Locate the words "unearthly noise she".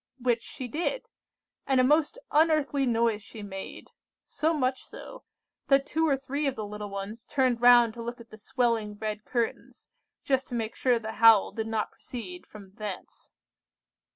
2.31-3.43